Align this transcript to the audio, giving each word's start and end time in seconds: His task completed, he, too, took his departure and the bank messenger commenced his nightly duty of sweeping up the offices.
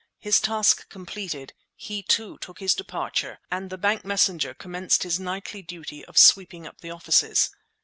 His 0.17 0.39
task 0.41 0.89
completed, 0.89 1.53
he, 1.75 2.01
too, 2.01 2.39
took 2.39 2.59
his 2.59 2.73
departure 2.73 3.37
and 3.51 3.69
the 3.69 3.77
bank 3.77 4.03
messenger 4.03 4.55
commenced 4.55 5.03
his 5.03 5.19
nightly 5.19 5.61
duty 5.61 6.03
of 6.05 6.17
sweeping 6.17 6.65
up 6.65 6.81
the 6.81 6.89
offices. 6.89 7.51